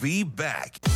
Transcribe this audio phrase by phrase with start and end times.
[0.00, 0.89] Be back.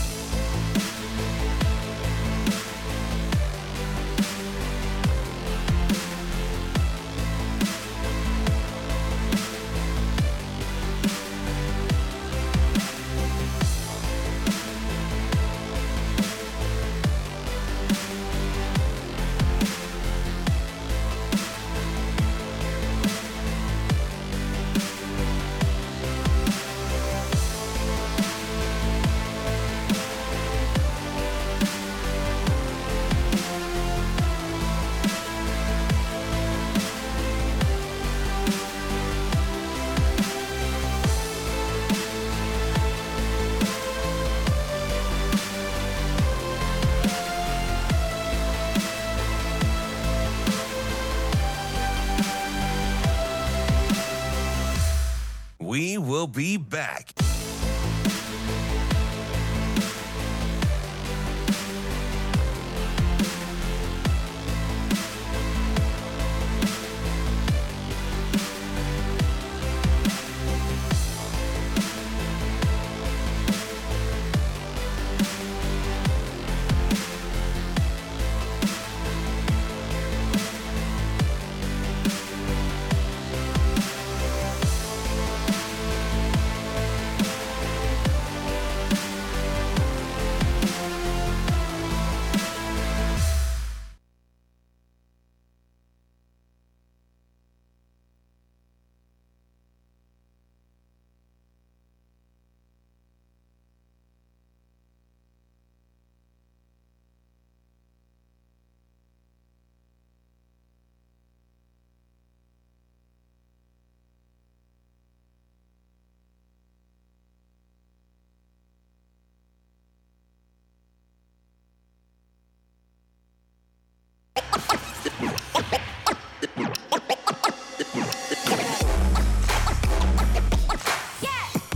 [56.34, 57.23] Be back.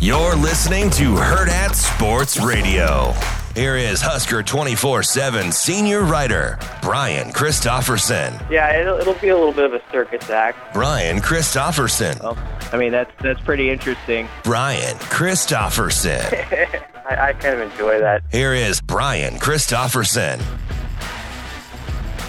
[0.08, 3.12] You're listening to Hurrdat Sports Radio.
[3.55, 8.32] Here is Husker 24 7 senior writer, Brian Christopherson.
[8.50, 10.72] Yeah, it'll, it'll be a little bit of a circus act.
[10.72, 12.16] Brian Christopherson.
[12.22, 14.26] Well, oh, I mean, that's that's pretty interesting.
[14.44, 16.22] Brian Christopherson.
[17.11, 18.22] I, I kind of enjoy that.
[18.32, 20.40] Here is Brian Christopherson.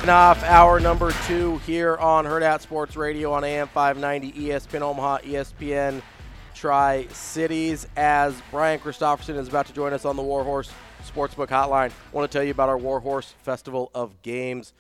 [0.06, 6.02] off hour number two here on Hurrdat Sports Radio on AM 590 ESPN Omaha, ESPN
[6.60, 7.88] Tri Cities.
[7.96, 10.70] As Brian Christopherson is about to join us on the Warhorse
[11.08, 11.90] Sportsbook Hotline.
[11.92, 14.74] I want to tell you about our Warhorse Festival of Games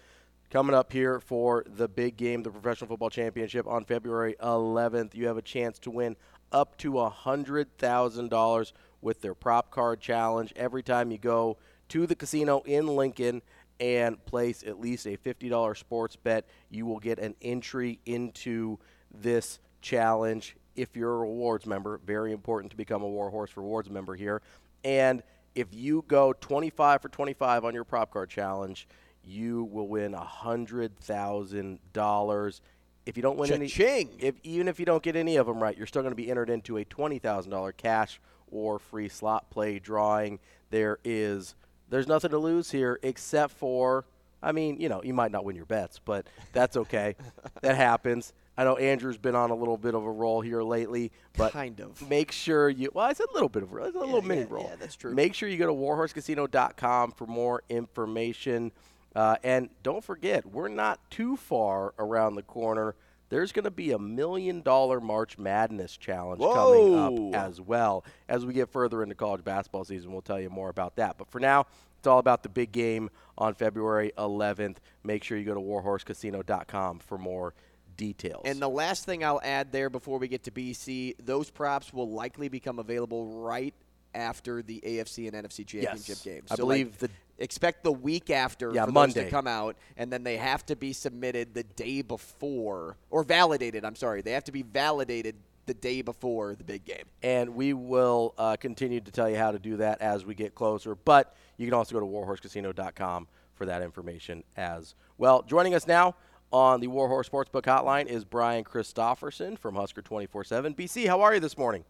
[0.50, 5.16] coming up here for the big game, the Professional Football Championship on February 11th.
[5.16, 6.18] You have a chance to win
[6.52, 11.56] up to $100,000 with their prop card challenge every time you go
[11.88, 13.42] to the casino in Lincoln
[13.80, 16.46] and place at least a $50 sports bet.
[16.70, 18.80] You will get an entry into
[19.14, 22.00] this challenge if you're a rewards member.
[22.06, 24.42] Very important to become a Warhorse Rewards member here.
[24.84, 25.24] And
[25.56, 28.88] if you go 25 for 25 on your prop card challenge,
[29.24, 32.62] you will win $100,000.
[33.06, 34.10] If you don't win Cha-ching.
[34.14, 36.16] any, if even if you don't get any of them right, you're still going to
[36.16, 38.20] be entered into a $20,000 cash
[38.52, 40.40] or free slot play drawing.
[40.70, 41.56] There is
[41.90, 44.06] there's nothing to lose here except for
[44.42, 47.16] I mean, you know, you might not win your bets, but that's okay.
[47.62, 48.34] that happens.
[48.60, 51.80] I know Andrew's been on a little bit of a roll here lately, but Kind
[51.80, 52.10] of.
[52.10, 52.92] make sure you.
[52.94, 54.66] Well, I said a little bit of a, it's a little mini yeah, roll.
[54.66, 55.14] yeah, that's true.
[55.14, 58.74] Make sure you go to warhorsecasino.com for more information,
[59.16, 62.96] uh, and don't forget, we're not too far around the corner.
[63.30, 66.54] There's going to be a million dollar March Madness challenge Whoa.
[66.54, 68.04] coming up as well.
[68.28, 71.18] As we get further into college basketball season, we'll tell you more about that.
[71.18, 71.66] But for now,
[71.98, 74.78] it's all about the big game on February 11th.
[75.06, 77.54] Make sure you go to warhorsecasino.com for more
[78.00, 78.42] details.
[78.46, 82.10] And the last thing I'll add there before we get to BC, those props will
[82.10, 83.74] likely become available right
[84.16, 86.22] after the AFC and NFC championship Yes.
[86.24, 86.48] games.
[86.51, 89.25] I So, like, believe the- expect the week after Yeah, for Monday.
[89.25, 93.86] to come out, and then they have to be submitted the day before or validated.
[93.86, 95.36] I'm sorry, they have to be validated
[95.68, 97.06] the day before the big game.
[97.22, 100.56] and we will uh, continue to tell you how to do that as we get
[100.56, 100.95] closer.
[100.95, 105.44] But you can also go to warhorsecasino.com for that information as well.
[105.44, 106.16] Joining us now
[106.51, 110.74] on the Warhorse Sportsbook Hotline is Brian Christopherson from Husker 24 7.
[110.74, 111.84] BC, how are you this morning?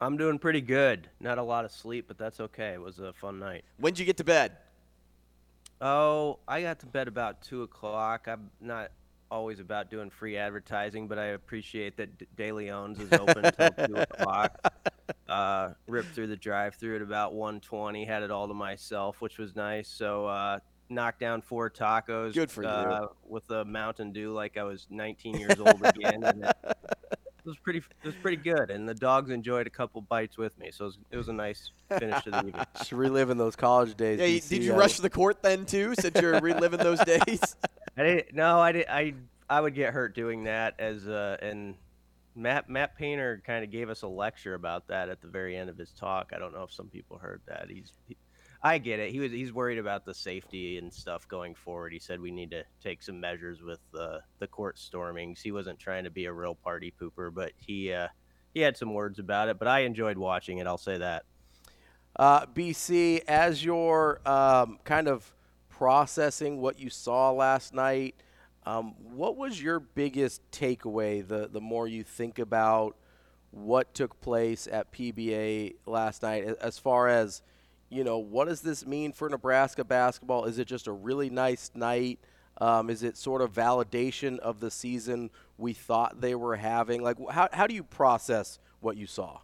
[0.00, 1.08] I'm doing pretty good.
[1.20, 2.70] Not a lot of sleep, but that's okay.
[2.70, 3.64] It was a fun night.
[3.78, 4.56] When'd you get to bed?
[5.80, 8.26] Oh, I got to bed about two o'clock.
[8.26, 8.90] I'm not
[9.30, 13.70] always about doing free advertising, but I appreciate that D- De Leon's is open until
[13.86, 14.58] two o'clock.
[15.28, 19.56] Uh, ripped through the drive-through at about 120, Had it all to myself, which was
[19.56, 19.88] nice.
[19.88, 20.58] So uh,
[20.94, 22.34] knocked down four tacos.
[22.34, 22.68] Good for you.
[22.68, 26.22] uh, With a Mountain Dew, like I was 19 years old again.
[26.24, 26.76] And it, it
[27.44, 27.78] was pretty.
[27.78, 30.70] It was pretty good, and the dogs enjoyed a couple bites with me.
[30.70, 32.64] So it was, it was a nice finish to the evening.
[32.76, 34.20] Just reliving those college days.
[34.20, 37.56] Yeah, you- did you Uh, rush the court then too, since you're reliving those days?
[37.96, 38.34] I didn't.
[38.34, 38.86] No, I did.
[38.88, 39.14] I
[39.50, 40.78] I would get hurt doing that.
[40.78, 41.74] As uh, and
[42.34, 45.68] Matt Matt Painter kind of gave us a lecture about that at the very end
[45.68, 46.32] of his talk.
[46.34, 47.66] I don't know if some people heard that.
[47.68, 47.92] He's.
[48.08, 48.16] He,
[48.64, 49.10] I get it.
[49.10, 49.32] He was.
[49.32, 51.92] He's worried about the safety and stuff going forward.
[51.92, 55.40] He said we need to take some measures with uh, the court stormings.
[55.40, 58.08] He wasn't trying to be a real party pooper, but he uh,
[58.54, 59.58] he had some words about it.
[59.58, 60.68] But I enjoyed watching it.
[60.68, 61.24] I'll say that.
[62.14, 65.34] Uh, BC, as you're um, kind of
[65.68, 68.14] processing what you saw last night,
[68.64, 72.96] um, what was your biggest takeaway the, the more you think about
[73.50, 77.42] what took place at PBA last night as far as,
[77.92, 80.46] you know, what does this mean for Nebraska basketball?
[80.46, 82.18] Is it just a really nice night?
[82.58, 87.02] Um, is it sort of validation of the season we thought they were having?
[87.02, 89.40] Like, how, how do you process what you saw?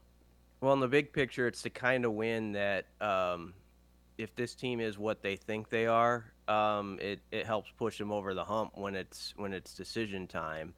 [0.60, 3.52] Well, in the big picture, it's the kind of win that um,
[4.16, 8.10] if this team is what they think they are, um, it, it helps push them
[8.10, 10.72] over the hump when it's when it's decision time.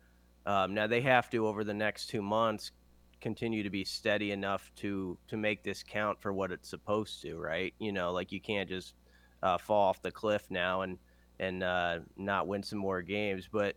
[0.45, 2.73] Um, now they have to over the next two months
[3.21, 7.37] continue to be steady enough to to make this count for what it's supposed to,
[7.39, 7.75] right?
[7.79, 8.95] You know, like you can't just
[9.43, 10.99] uh, fall off the cliff now and
[11.39, 13.49] and uh, not win some more games.
[13.51, 13.77] But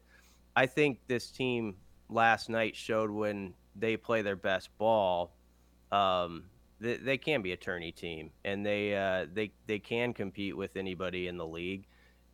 [0.55, 1.75] I think this team
[2.09, 5.33] last night showed when they play their best ball
[5.93, 6.45] um,
[6.79, 10.75] they, they can be a tourney team, and they uh, they they can compete with
[10.75, 11.85] anybody in the league.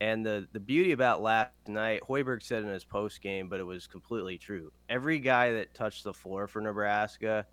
[0.01, 3.65] And the the beauty about last night, Hoiberg said in his post game, but it
[3.65, 4.71] was completely true.
[4.87, 7.45] Every guy that touched the floor for Nebraska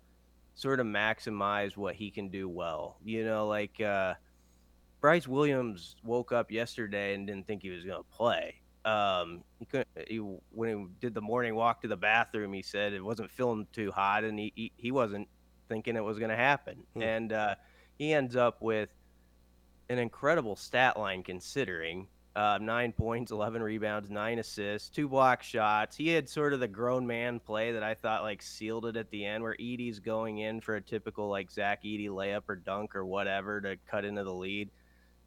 [0.55, 2.97] sort of maximized what he can do well.
[3.03, 4.13] You know, like uh,
[5.01, 8.55] Bryce Williams woke up yesterday and didn't think he was going to play.
[8.85, 9.87] Um, he couldn't.
[10.07, 13.67] He, when he did the morning walk to the bathroom, he said it wasn't feeling
[13.73, 15.27] too hot, and he he, he wasn't
[15.67, 16.77] thinking it was going to happen.
[16.93, 17.01] Hmm.
[17.01, 17.55] And uh,
[17.97, 18.89] he ends up with
[19.89, 25.97] an incredible stat line considering uh, nine points, 11 rebounds, nine assists, two block shots.
[25.97, 29.09] He had sort of the grown man play that I thought like sealed it at
[29.09, 32.95] the end, where Edey's going in for a typical like Zach Edey layup or dunk
[32.95, 34.69] or whatever to cut into the lead.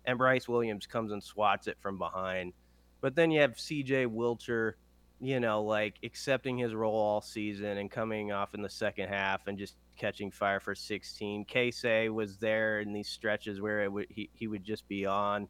[0.04, 2.52] And Bryce Williams comes and swats it from behind.
[3.00, 4.74] But then you have CJ Wilcher,
[5.20, 9.48] you know, like accepting his role all season and coming off in the second half
[9.48, 11.44] and just catching fire for 16.
[11.44, 15.48] Keisei was there in these stretches where it he, he would just be on.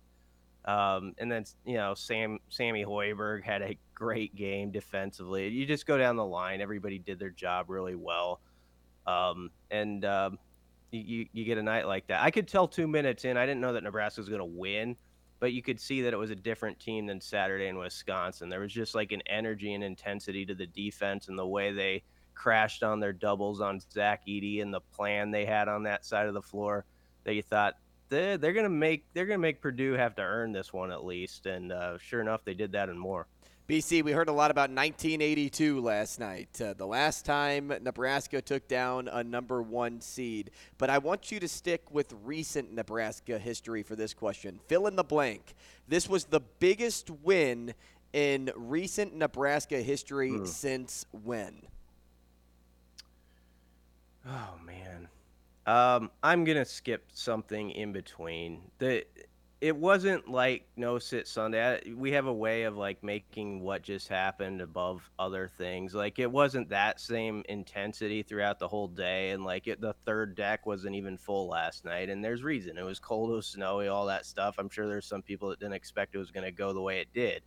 [0.64, 5.48] Um, and then you know Sam Sammy Hoiberg had a great game defensively.
[5.48, 8.40] You just go down the line; everybody did their job really well,
[9.06, 10.38] um, and um,
[10.90, 12.22] you you get a night like that.
[12.22, 14.96] I could tell two minutes in, I didn't know that Nebraska was going to win,
[15.38, 18.48] but you could see that it was a different team than Saturday in Wisconsin.
[18.48, 22.02] There was just like an energy and intensity to the defense and the way they
[22.34, 26.26] crashed on their doubles on Zach Edey and the plan they had on that side
[26.26, 26.84] of the floor
[27.24, 27.74] that you thought
[28.10, 31.46] they're, they're gonna make they're gonna make Purdue have to earn this one at least,
[31.46, 33.26] and uh, sure enough, they did that and more.
[33.70, 38.66] BC, we heard a lot about 1982 last night, uh, the last time Nebraska took
[38.66, 40.50] down a number one seed.
[40.76, 44.58] But I want you to stick with recent Nebraska history for this question.
[44.66, 45.54] Fill in the blank.
[45.86, 47.74] This was the biggest win
[48.12, 50.48] in recent Nebraska history mm.
[50.48, 51.62] since when?
[54.26, 55.06] Oh man,
[55.70, 58.60] um, I'm gonna skip something in between.
[58.78, 59.04] The
[59.60, 61.92] it wasn't like no sit Sunday.
[61.94, 65.94] we have a way of like making what just happened above other things.
[65.94, 70.34] Like it wasn't that same intensity throughout the whole day, and like it, the third
[70.34, 72.08] deck wasn't even full last night.
[72.08, 72.76] And there's reason.
[72.76, 74.56] It was cold, it was snowy, all that stuff.
[74.58, 77.08] I'm sure there's some people that didn't expect it was to go the way it
[77.14, 77.42] did.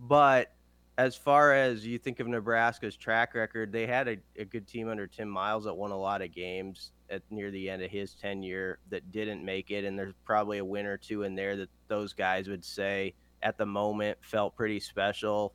[0.00, 0.52] But
[0.98, 4.88] as far as you think of Nebraska's track record, they had a, a, good team
[4.88, 8.14] under Tim Miles that won a lot of games at near the end of his
[8.14, 11.68] tenure that didn't make it, and there's probably a win or two in there that
[11.88, 15.52] those guys would say at the moment felt pretty special.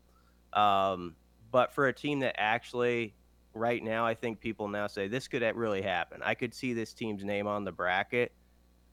[0.54, 1.16] Um,
[1.52, 3.16] but for a team that actually,
[3.54, 6.22] right now, I think people now say this could really happen.
[6.24, 8.32] I could see this team's name on the bracket.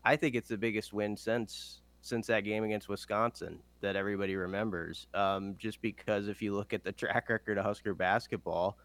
[0.05, 5.07] I think it's the biggest win since since that game against Wisconsin that everybody remembers.
[5.15, 8.77] Um, just because if you look at the track record of Husker basketball,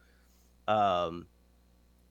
[0.69, 1.25] um,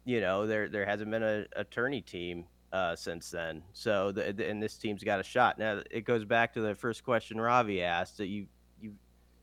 [0.09, 3.63] you know there there hasn't been a, attorney team uh, since then.
[3.75, 5.59] So the, the, and this team's got a shot.
[5.59, 8.47] Now it goes back to the first question Ravi asked that you
[8.81, 8.95] you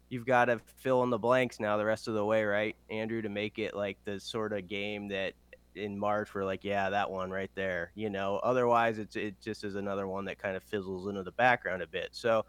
[0.10, 3.22] you've got to fill in the blanks now the rest of the way, right, Andrew,
[3.22, 5.34] to make it like the sort of game that
[5.76, 7.92] in March we're like, yeah, that one right there.
[7.94, 11.32] You know, otherwise it's it just is another one that kind of fizzles into the
[11.32, 12.10] background a bit.
[12.12, 12.44] So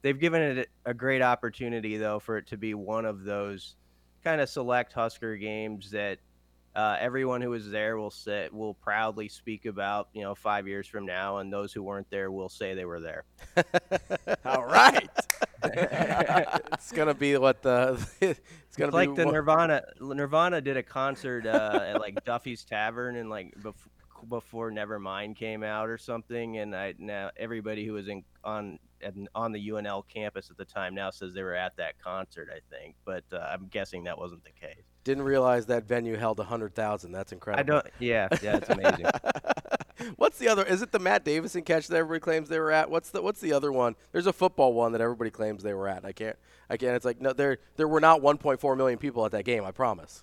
[0.00, 3.76] they've given it a great opportunity though for it to be one of those
[4.24, 6.20] kind of select Husker games that
[6.74, 10.86] uh, everyone who was there will say will proudly speak about you know five years
[10.86, 13.24] from now, and those who weren't there will say they were there.
[14.44, 15.08] All right.
[15.64, 19.82] it's gonna be what the it's gonna it's like the Nirvana.
[20.00, 23.90] Nirvana did a concert uh, at like Duffy's Tavern and like before
[24.28, 28.78] before Nevermind came out or something, and I now everybody who was in on
[29.34, 32.48] on the UNL campus at the time now says they were at that concert.
[32.54, 34.84] I think, but uh, I'm guessing that wasn't the case.
[35.04, 37.12] Didn't realize that venue held hundred thousand.
[37.12, 37.60] That's incredible.
[37.60, 37.94] I don't.
[37.98, 39.06] Yeah, yeah, it's amazing.
[40.16, 40.64] what's the other?
[40.64, 42.90] Is it the Matt Davison catch that everybody claims they were at?
[42.90, 43.96] What's the What's the other one?
[44.12, 46.04] There's a football one that everybody claims they were at.
[46.04, 46.36] I can't.
[46.68, 46.94] I can't.
[46.94, 49.64] It's like no, there there were not 1.4 million people at that game.
[49.64, 50.22] I promise.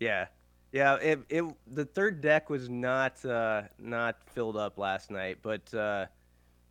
[0.00, 0.26] Yeah,
[0.72, 0.96] yeah.
[0.96, 5.72] It, it the third deck was not uh, not filled up last night, but.
[5.72, 6.06] Uh,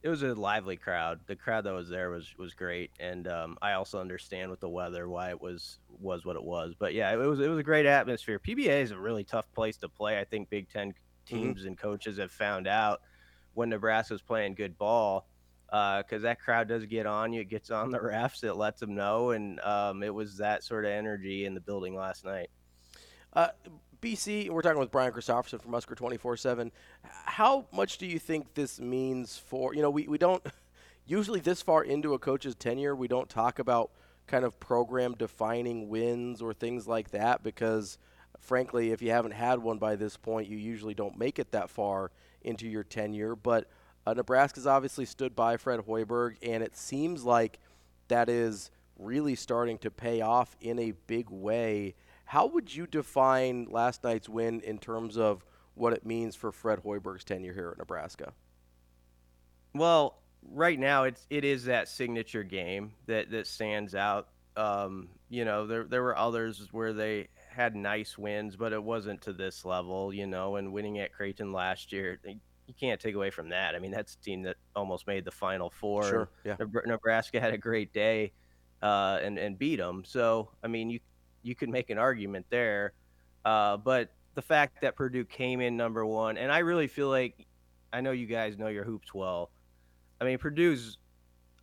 [0.04, 1.20] it was a lively crowd.
[1.26, 4.70] The crowd that was there was was great, and um, I also understand with the
[4.70, 6.76] weather why it was was what it was.
[6.78, 8.40] But yeah, it was it was a great atmosphere.
[8.40, 10.20] PBA is a really tough place to play.
[10.20, 11.36] I think Big Ten mm-hmm.
[11.36, 11.70] teams mm-hmm.
[11.70, 13.02] and coaches have found out
[13.54, 15.28] when Nebraska's playing good ball
[15.66, 17.42] because uh, that crowd does get on you.
[17.42, 18.44] It gets on the refs.
[18.44, 21.96] It lets them know, and um, it was that sort of energy in the building
[21.96, 22.50] last night.
[23.34, 23.50] Uh,
[24.02, 26.72] BC, we're talking with Brian Christopherson from Husker 24 7.
[27.04, 30.46] How much do you think this means for, you know, we, we don't,
[31.06, 33.92] usually this far into a coach's tenure, we don't talk about
[34.28, 37.98] kind of program defining wins or things like that because,
[38.40, 41.70] frankly, if you haven't had one by this point, you usually don't make it that
[41.70, 42.12] far
[42.44, 43.36] into your tenure.
[43.36, 43.68] But
[44.06, 47.60] uh, Nebraska's obviously stood by Fred Hoiberg, and it seems like
[48.10, 51.96] that is really starting to pay off in a big way
[52.28, 56.84] how would you define last night's win in terms of what it means for Fred
[56.84, 58.34] Hoiberg's tenure here at Nebraska?
[59.74, 60.20] Well,
[60.52, 64.28] right now it's it is that signature game that that stands out.
[64.58, 69.22] Um, you know, there there were others where they had nice wins, but it wasn't
[69.22, 70.14] to this level.
[70.14, 73.74] You know, and winning at Creighton last year, you can't take away from that.
[73.74, 76.04] I mean, that's a team that almost made the Final Four.
[76.04, 76.58] Sure, yeah.
[76.86, 78.34] Nebraska had a great day
[78.82, 80.04] uh, and and beat them.
[80.06, 81.00] So, I mean, you
[81.44, 82.94] you could make an argument there.
[83.46, 87.46] Uh, but the fact that Purdue came in number one, and I really feel like
[87.94, 89.50] I know you guys know your hoops well.
[90.20, 90.98] I mean, Purdue's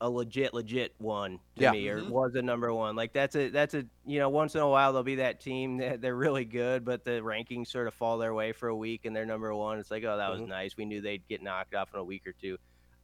[0.00, 1.71] a legit legit one to Yeah.
[1.71, 2.09] me, or Mhm.
[2.09, 2.97] was a number one.
[2.97, 5.76] Like that's a that's a you know once in a while there'll be that team
[5.78, 9.04] that they're really good, but the rankings sort of fall their way for a week
[9.04, 9.78] and they're number one.
[9.78, 10.49] It's like oh that was Mhm.
[10.49, 10.76] nice.
[10.76, 12.59] We knew they'd get knocked off in a week or two.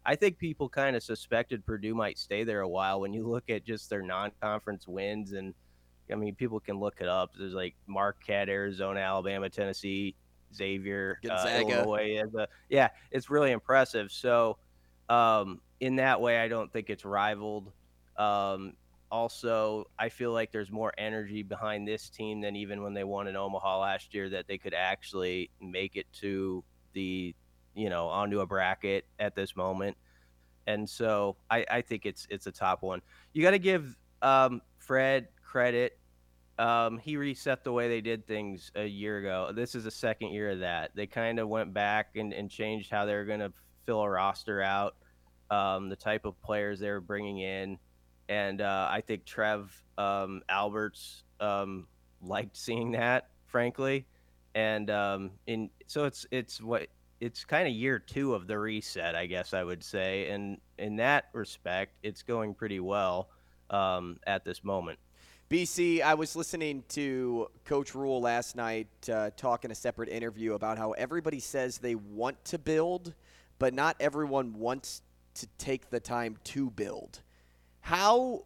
[0.04, 3.48] I think people kind of suspected Purdue might stay there a while when you look
[3.50, 5.54] at just their non-conference wins and
[6.12, 7.32] I mean people can look it up.
[7.38, 10.14] There's like Marquette, Arizona, Alabama, Tennessee,
[10.54, 11.60] Xavier, uh.
[11.60, 12.22] Illinois.
[12.38, 14.10] A, yeah, it's really impressive.
[14.10, 14.58] So
[15.08, 17.72] um, in that way, I don't think it's rivaled.
[18.16, 18.74] Um,
[19.10, 23.26] also, I feel like there's more energy behind this team than even when they won
[23.26, 24.28] in Omaha last year.
[24.28, 26.62] That they could actually make it to
[26.92, 27.34] the,
[27.74, 29.96] you know, onto a bracket at this moment.
[30.66, 33.02] And so I, I think it's it's a top one.
[33.32, 35.98] You got to give um, Fred credit.
[36.60, 39.50] Um, he reset the way they did things a year ago.
[39.54, 40.90] This is the second year of that.
[40.94, 43.50] They kind of went back and, and changed how they were going to
[43.86, 44.94] fill a roster out,
[45.50, 47.78] um, the type of players they were bringing in.
[48.28, 51.86] And uh, I think Trev um, Alberts um,
[52.20, 54.06] liked seeing that, frankly.
[54.54, 56.88] And um, in so it's it's what
[57.20, 60.28] it's kind of year two of the reset, I guess I would say.
[60.28, 63.30] And in that respect, it's going pretty well
[63.70, 64.98] um, at this moment.
[65.50, 70.54] BC, I was listening to Coach Rhule last night uh, talk in a separate interview
[70.54, 73.14] about how everybody says they want to build,
[73.58, 75.02] but not everyone wants
[75.34, 77.18] to take the time to build.
[77.80, 78.44] How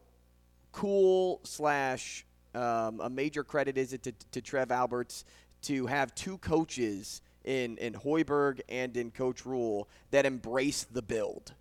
[0.73, 5.27] cool slash um, a major credit is it to, to Trev Alberts
[5.65, 11.53] to have two coaches in, in Hoiberg and in Coach Rhule that embrace the build?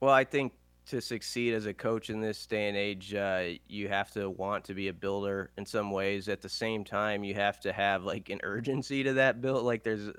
[0.00, 0.52] Well, I think
[0.86, 4.64] to succeed as a coach in this day and age, uh, you have to want
[4.64, 6.28] to be a builder in some ways.
[6.28, 9.64] At the same time, you have to have like an urgency to that build.
[9.64, 10.10] Like there's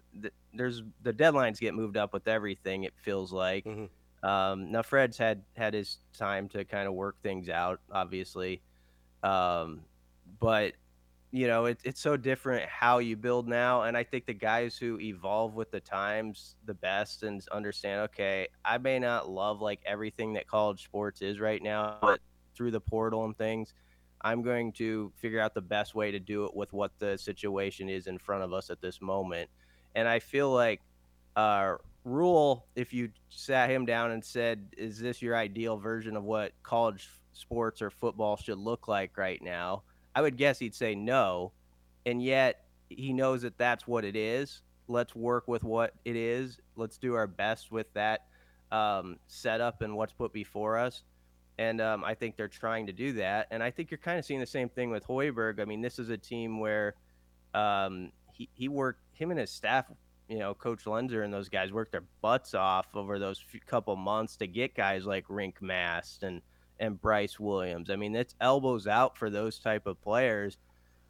[0.53, 2.83] there's the deadlines get moved up with everything.
[2.83, 3.65] It feels like.
[3.65, 3.89] Mhm.
[4.23, 8.61] Um, now Fred's had had his time to kind of work things out, obviously,
[9.21, 9.81] um,
[10.39, 10.75] but
[11.33, 14.77] you know it, it's so different how you build now and i think the guys
[14.77, 19.81] who evolve with the times the best and understand okay i may not love like
[19.83, 22.19] everything that college sports is right now but
[22.55, 23.73] through the portal and things
[24.21, 27.89] i'm going to figure out the best way to do it with what the situation
[27.89, 29.49] is in front of us at this moment.
[29.95, 30.81] And i feel like
[31.35, 31.73] uh
[32.05, 36.51] Rhule if you sat him down and said is this your ideal version of what
[36.61, 39.83] college sports or football should look like right now
[40.15, 41.51] I would guess he'd say no,
[42.05, 44.61] and yet he knows that that's what it is.
[44.87, 46.59] Let's work with what it is.
[46.75, 48.25] Let's do our best with that
[48.71, 51.03] um, setup and what's put before us.
[51.57, 53.47] And um, I think they're trying to do that.
[53.51, 55.59] And I think you're kind of seeing the same thing with Hoiberg.
[55.59, 56.95] I mean, this is a team where
[57.53, 59.85] um, he, he worked, him and his staff,
[60.27, 63.95] you know, Coach Loenser and those guys worked their butts off over those few, couple
[63.95, 66.41] months to get guys like Rienk Mast and
[66.83, 67.89] and Bryce Williams.
[67.89, 70.57] I mean, it's elbows out for those type of players.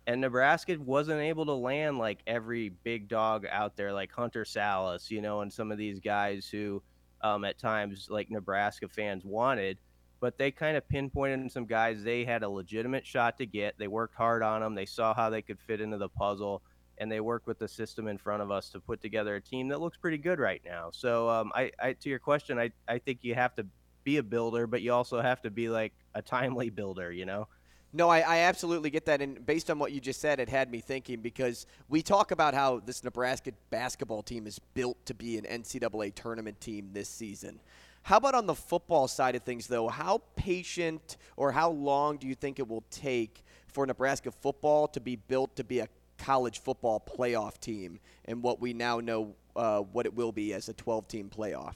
[0.06, 5.10] And Nebraska wasn't able to land like every big dog out there, like Hunter Sallis,
[5.10, 6.84] you know, and some of these guys who,
[7.22, 9.80] um, at times, like Nebraska fans wanted.
[10.20, 13.76] But they kind of pinpointed some guys they had a legitimate shot to get.
[13.80, 14.76] They worked hard on them.
[14.76, 16.62] They saw how they could fit into the puzzle,
[17.00, 19.70] and they worked with the system in front of us to put together a team
[19.70, 20.92] that looks pretty good right now.
[20.92, 23.66] So, um, I, I, to your question, I, I think you have to
[24.04, 27.48] be a builder, but you also have to be like a timely builder, you know?
[27.96, 29.22] No, I, I, absolutely get that.
[29.22, 32.56] And based on what you just said, it had me thinking because we talk about
[32.56, 37.60] how this Nebraska basketball team is built to be an NCAA tournament team this season.
[38.02, 39.88] How about on the football side of things, though?
[39.88, 45.00] How patient or how long do you think it will take for Nebraska football to
[45.00, 45.88] be built to be a
[46.18, 50.68] college football playoff team and what we now know uh, what it will be as
[50.68, 51.76] a 12 team playoff?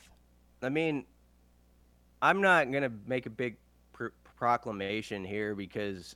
[0.62, 1.06] I mean,
[2.22, 3.58] I'm not going to make a big
[3.94, 6.16] pr- proclamation here because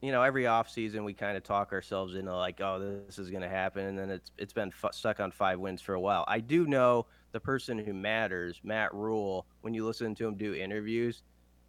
[0.00, 3.42] you know every offseason we kind of talk ourselves into like oh this is going
[3.42, 6.24] to happen and then it's it's been f- stuck on 5 wins for a while.
[6.28, 10.54] I do know the person who matters, Matt Rhule, when you listen to him do
[10.54, 11.22] interviews,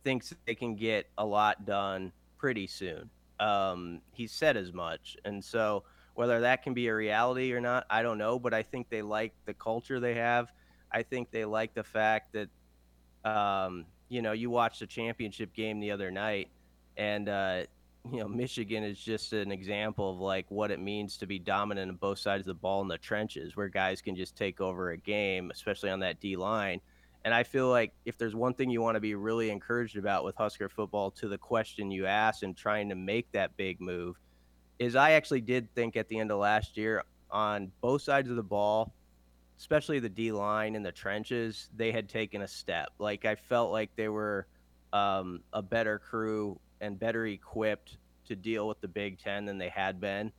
[0.04, 3.10] thinks they can get a lot done pretty soon.
[3.40, 5.18] Um, he said as much.
[5.26, 5.84] And so
[6.14, 9.02] whether that can be a reality or not, I don't know, but I think they
[9.02, 10.52] like the culture they have.
[10.92, 12.50] I think they like the fact that
[13.28, 16.50] um, you know, you watched the championship game the other night,
[16.96, 17.64] and uh,
[18.12, 21.92] you know, Michigan is just an example of like what it means to be dominant
[21.92, 24.92] on both sides of the ball in the trenches, where guys can just take over
[24.92, 26.80] a game, especially on that D line.
[27.26, 30.24] And I feel like if there's one thing you want to be really encouraged about
[30.24, 34.16] with Husker football, to the question you asked and trying to make that big move,
[34.80, 38.38] is I actually did think at the end of last year on both sides of
[38.38, 38.94] the ball,
[39.58, 42.90] especially the D line in the trenches, they had taken a step.
[43.00, 44.48] Like I felt like they were
[44.94, 49.70] um, a better crew and better equipped to deal with the Big Ten than they
[49.70, 50.32] had been,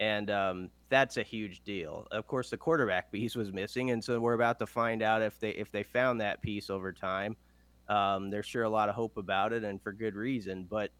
[0.00, 2.06] and um, that's a huge deal.
[2.10, 5.38] Of course, the quarterback piece was missing, and so we're about to find out if
[5.40, 7.36] they if they found that piece over time.
[7.88, 10.66] Um, there's sure a lot of hope about it, and for good reason.
[10.68, 10.90] But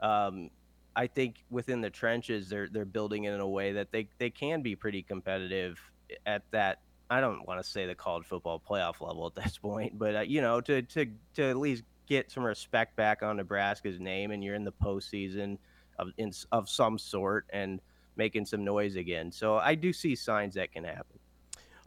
[0.00, 0.50] um,
[0.96, 4.30] I think within the trenches, they're they're building it in a way that they they
[4.30, 5.78] can be pretty competitive
[6.26, 6.80] at that.
[7.10, 10.20] I don't want to say the college football playoff level at this point, but uh,
[10.20, 14.42] you know, to to to at least get some respect back on Nebraska's name, and
[14.42, 15.58] you're in the postseason
[15.98, 17.80] of in, of some sort, and
[18.16, 19.32] making some noise again.
[19.32, 21.18] So I do see signs that can happen.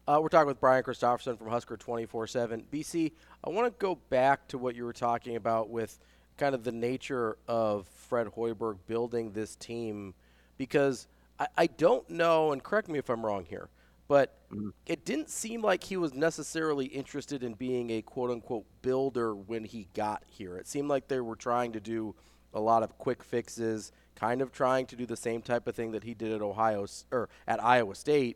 [0.07, 2.65] Uh, we're talking with Brian Christopherson from Husker 24 7.
[2.71, 3.11] BC,
[3.43, 5.99] I want to go back to what you were talking about with
[6.37, 10.15] kind of the nature of Fred Hoiberg building this team
[10.57, 11.07] because
[11.39, 13.69] I, I don't know, and correct me if I'm wrong here,
[14.11, 14.71] but mm-hmm.
[14.85, 19.63] it didn't seem like he was necessarily interested in being a quote unquote builder when
[19.63, 20.57] he got here.
[20.57, 22.13] It seemed like they were trying to do
[22.53, 25.93] a lot of quick fixes, kind of trying to do the same type of thing
[25.93, 28.35] that he did at Ohio or at Iowa State,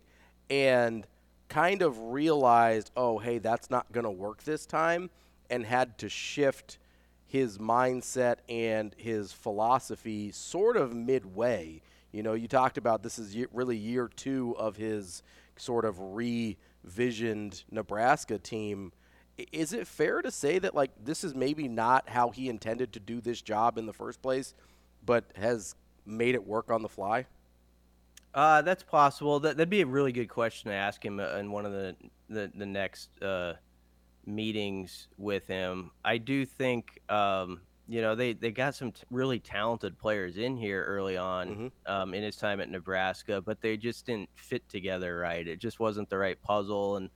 [0.50, 1.06] and
[1.50, 5.10] kind of realized, oh, hey, that's not going to work this time,
[5.50, 6.78] and had to shift
[7.26, 11.82] his mindset and his philosophy sort of midway.
[12.14, 15.22] You know, you talked about this is really year two of his
[15.58, 18.91] sort of revisioned Nebraska team.
[19.52, 23.00] Is it fair to say that, like, this is maybe not how he intended to
[23.00, 24.54] do this job in the first place,
[25.06, 27.26] but has made it work on the fly?
[28.34, 29.39] Uh, that's possible.
[29.39, 31.96] That, that'd be a really good question to ask him in one of the,
[32.30, 33.54] the, the next uh,
[34.26, 35.91] meetings with him.
[36.04, 40.58] I do think, um, you know, they, they got some t- really talented players in
[40.58, 41.67] here early on mm-hmm.
[41.86, 45.48] um, in his time at Nebraska, but they just didn't fit together right.
[45.48, 46.98] It just wasn't the right puzzle.
[46.98, 47.10] And,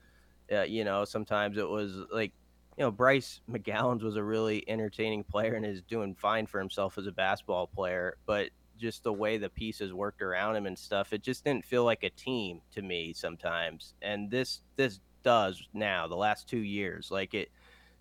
[0.52, 2.34] uh, you know, sometimes it was like,
[2.78, 6.98] you know, Bryce McGowens was a really entertaining player and is doing fine for himself
[6.98, 11.12] as a basketball player, but just the way the pieces worked around him and stuff,
[11.12, 13.96] it just didn't feel like a team to me sometimes.
[14.02, 17.52] And this this does now the last two years like it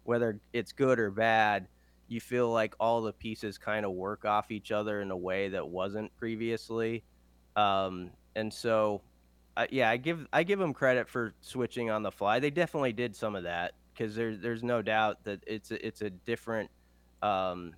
[0.04, 1.66] whether it's good or bad
[2.08, 5.50] you feel like all the pieces kind of work off each other in a way
[5.50, 7.04] that wasn't previously.
[7.54, 9.02] Um, and so
[9.56, 12.38] uh, yeah i give i give them credit for switching on the fly.
[12.38, 16.02] They definitely did some of that because there's there's no doubt that it's a, it's
[16.02, 16.70] a different
[17.22, 17.74] um,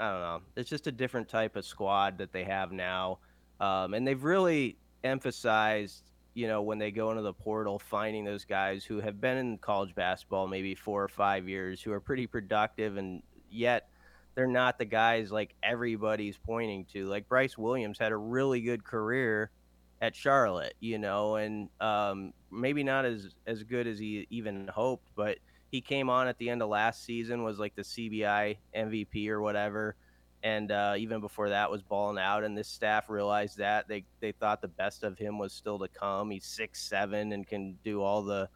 [0.00, 3.18] i don't know it's just a different type of squad that they have now.
[3.60, 8.44] Um, and they've really emphasized you know, when they go into the portal, finding those
[8.44, 12.28] guys who have been in college basketball maybe four or five years, who are pretty
[12.28, 13.88] productive, and yet
[14.34, 17.06] they're not the guys like everybody's pointing to.
[17.06, 19.50] Like Bryce Williams had a really good career
[20.00, 25.08] at Charlotte, you know, and um, maybe not as as good as he even hoped,
[25.16, 25.38] but
[25.70, 29.40] he came on at the end of last season, was like the CBI MVP or
[29.40, 29.96] whatever
[30.42, 32.44] and uh, even before that was balling out.
[32.44, 35.88] And this staff realized that they they thought the best of him was still to
[35.88, 36.30] come.
[36.30, 38.48] He's six seven and can do all the,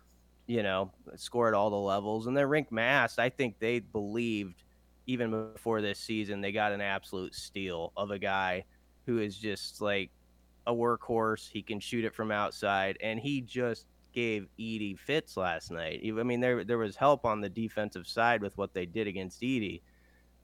[0.47, 2.27] you know, score at all the levels.
[2.27, 4.63] And then Rienk Mast, I think they believed
[5.07, 8.65] even before this season they got an absolute steal of a guy
[9.07, 10.11] who is just like
[10.67, 11.49] a workhorse.
[11.49, 16.01] He can shoot it from outside, and he just gave Edey fits last night.
[16.05, 19.41] I mean, there there was help on the defensive side with what they did against
[19.41, 19.81] Edey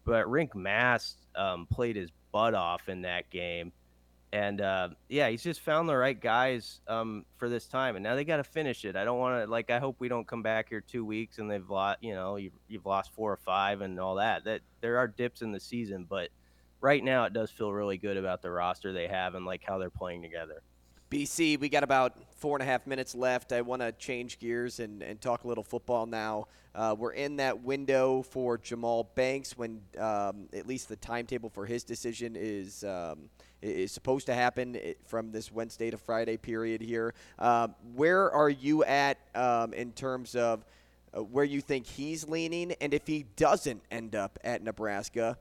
[0.08, 3.72] but Rienk Mast um, played his butt off in that game.
[4.32, 8.14] And uh, yeah, he's just found the right guys um, for this time, and now
[8.14, 8.94] they got to finish it.
[8.94, 9.70] I don't want to like.
[9.70, 12.02] I hope we don't come back here two weeks and they've lost.
[12.02, 14.44] You know, you've, you've lost four or five and all that.
[14.44, 16.28] That there are dips in the season, but
[16.80, 19.78] right now it does feel really good about the roster they have and like how
[19.78, 20.62] they're playing together.
[21.10, 23.52] BC, we got about four and a half minutes left.
[23.52, 26.48] I want to change gears and, and talk a little football now.
[26.74, 31.64] Uh, we're in that window for Jamal Banks when um, at least the timetable for
[31.64, 33.30] his decision is um,
[33.62, 37.14] is supposed to happen from this Wednesday to Friday period here.
[37.38, 40.64] Uh, where are you at um, in terms of
[41.16, 45.38] uh, where you think he's leaning, and if he doesn't end up at Nebraska?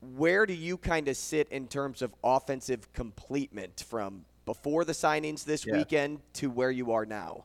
[0.00, 5.44] Where do you kind of sit in terms of offensive completement from before the signings
[5.44, 5.76] this yeah.
[5.76, 7.44] weekend to where you are now?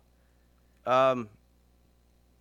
[0.85, 1.29] Um,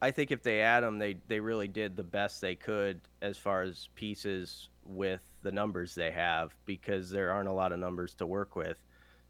[0.00, 3.36] I think if they add them, they they really did the best they could as
[3.36, 8.14] far as pieces with the numbers they have because there aren't a lot of numbers
[8.14, 8.76] to work with.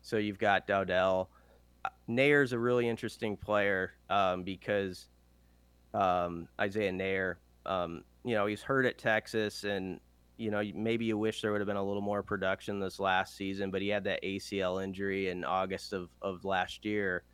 [0.02, 1.28] So you've got Dowdell.
[2.08, 5.08] Neyor's a really interesting player um, because
[5.94, 10.00] um, Isaiah Neyor, um, you know, he's hurt at Texas and
[10.38, 13.36] you know, maybe you wish there would have been a little more production this last
[13.36, 17.24] season, but he had that ACL injury in August of, of last year.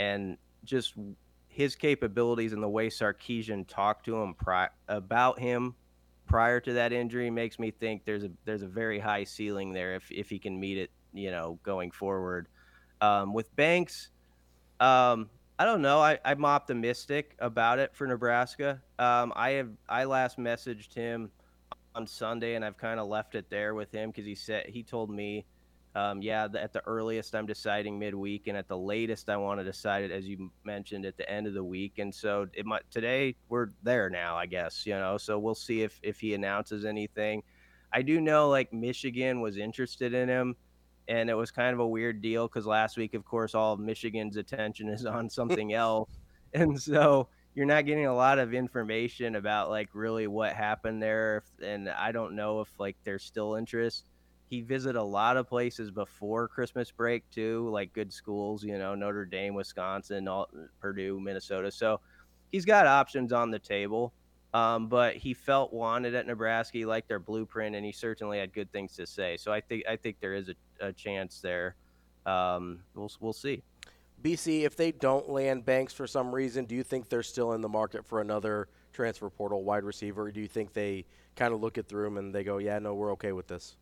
[0.00, 0.94] And just
[1.46, 5.76] his capabilities and the way Sarkisian talked to him pri- about him
[6.30, 9.96] prior to that injury makes me think there's a there's a very high ceiling there
[9.96, 12.46] if if he can meet it, you know, going forward.
[13.00, 14.10] Um, with Banks,
[14.78, 15.98] um, I don't know.
[15.98, 18.80] I, I'm optimistic about it for Nebraska.
[18.98, 21.32] Um, I have I last messaged him
[21.96, 24.84] on Sunday, and I've kind of left it there with him because he said he
[24.84, 25.46] told me
[25.96, 29.64] um, yeah, at the earliest, I'm deciding midweek, and at the latest, I want to
[29.64, 31.98] decide it, as you mentioned, at the end of the week.
[31.98, 34.86] And so it might today we're there now, I guess.
[34.86, 37.42] You know, so we'll see if if he announces anything.
[37.92, 40.54] I do know like Michigan was interested in him,
[41.08, 43.80] and it was kind of a weird deal because last week, of course, all of
[43.80, 46.20] Michigan's attention is on something else,
[46.54, 51.42] and so you're not getting a lot of information about like really what happened there,
[51.60, 54.04] and I don't know if like there's still interest
[54.50, 58.96] he visited a lot of places before Christmas break too, like good schools, you know,
[58.96, 60.48] Notre Dame, Wisconsin, all,
[60.80, 61.70] Purdue, Minnesota.
[61.70, 62.00] So
[62.50, 64.12] he's got options on the table.
[64.52, 66.78] Um, but he felt wanted at Nebraska.
[66.78, 69.36] He liked their blueprint, and he certainly had good things to say.
[69.36, 71.76] So I think I think there is a, a chance there.
[72.26, 73.62] Um, we'll we'll see.
[74.20, 77.60] BC, if they don't land Banks for some reason, do you think they're still in
[77.60, 80.24] the market for another transfer portal wide receiver?
[80.24, 81.04] Or do you think they
[81.36, 83.76] kind of look it through and they go, "Yeah, no, we're okay with this"?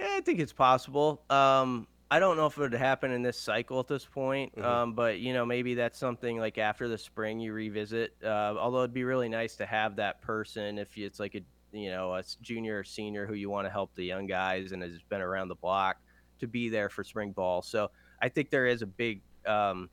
[0.00, 1.22] Yeah, I think it's possible.
[1.30, 4.64] Um, I don't know if it would happen in this cycle at this point, mm-hmm.
[4.64, 8.14] um, but you know maybe that's something like after the spring you revisit.
[8.22, 11.40] Uh, although it'd be really nice to have that person if it's like a
[11.72, 14.82] you know a junior or senior who you want to help the young guys and
[14.82, 15.96] has been around the block
[16.38, 17.62] to be there for spring ball.
[17.62, 17.90] So
[18.22, 19.90] I think there is a big um,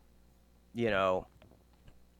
[0.75, 1.25] you know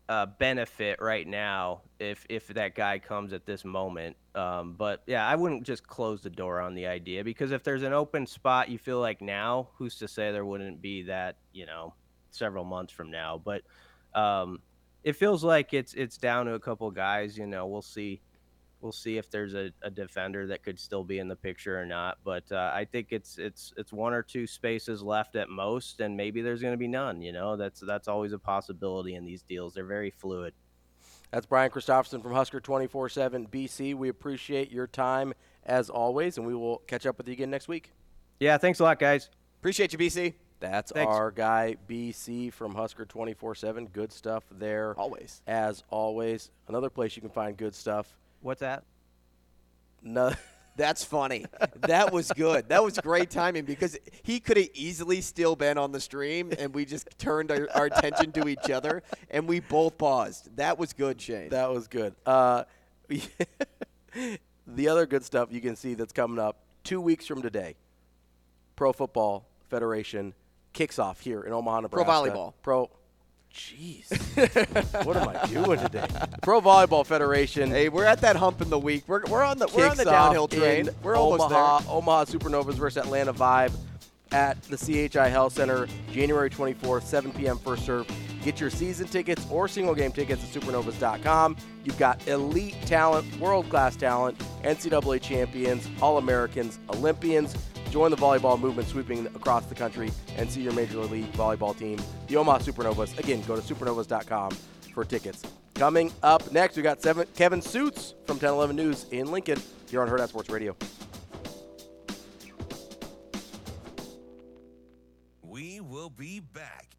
[0.09, 4.15] uh, benefit right now if if that guy comes at this moment.
[4.35, 7.83] Um, but yeah, I wouldn't just close the door on the idea because if there's
[7.83, 11.65] an open spot, you feel like now, who's to say there wouldn't be that you
[11.65, 11.93] know
[12.31, 13.41] several months from now?
[13.43, 13.61] But
[14.15, 14.59] um,
[15.03, 17.37] it feels like it's it's down to a couple guys.
[17.37, 18.21] You know, we'll see
[18.83, 21.85] we'll see if there's a, a, defender that could still be in the picture or
[21.85, 22.17] not.
[22.23, 26.17] But uh, I think it's it's it's one or two spaces left at most, and
[26.17, 27.21] maybe there's going to be none.
[27.21, 29.73] You know, that's that's always a possibility in these deals.
[29.73, 30.53] They're very fluid.
[31.33, 33.95] That's Brian Christopherson from Husker 24/7 BC.
[33.95, 35.33] We appreciate your time
[35.65, 37.91] as always, and we will catch up with you again next week.
[38.39, 39.31] Yeah, thanks a lot, guys.
[39.59, 40.35] Appreciate you, BC.
[40.59, 41.11] That's Thanks.
[41.11, 43.87] our guy, BC from Husker 24 7.
[43.87, 44.93] Good stuff there.
[44.93, 45.41] Always.
[45.47, 46.51] As always.
[46.67, 48.83] Another place you can find good stuff What's that?
[50.03, 50.33] No.
[50.75, 51.45] That's funny.
[51.81, 52.69] that was good.
[52.69, 56.73] That was great timing because he could have easily still been on the stream, and
[56.73, 60.55] we just turned our, our, attention to each other, and we both paused.
[60.57, 61.49] That was good, Shane.
[61.49, 62.15] That was good.
[62.25, 62.63] Uh,
[64.67, 67.75] the other good stuff you can see that's coming up two weeks from today.
[68.75, 70.33] Pro Football Federation
[70.73, 72.05] kicks off here in Omaha, Nebraska.
[72.05, 72.53] Pro volleyball.
[72.63, 72.89] Pro
[73.53, 74.09] Jeez.
[75.05, 76.07] what am I doing today?
[76.41, 77.69] Pro Volleyball Federation.
[77.69, 79.03] Hey, we're at that hump in the week.
[79.07, 80.89] We're, we're on the we're on the downhill train.
[81.03, 81.95] We're Omaha, almost there.
[81.95, 83.71] Omaha Supernovas versus Atlanta Vibe
[84.31, 87.57] at the CHI Health Center, January 24th, 7 p.m.
[87.59, 88.07] first serve.
[88.43, 91.55] Get your season tickets or single game tickets at supernovas.com.
[91.85, 97.55] You've got elite talent, world class talent, NCAA champions, All Americans, Olympians.
[97.93, 101.99] Join the volleyball movement sweeping across the country and see your Major League Volleyball team,
[102.25, 103.15] the Omaha Supernovas.
[103.19, 104.49] Again, go to supernovas.com
[104.95, 105.43] for tickets.
[105.75, 110.09] Coming up next, we got seven, Kevin Sjuts from 1011 News in Lincoln here on
[110.09, 110.75] Hurrdat Sports Radio.
[115.43, 116.92] We will be back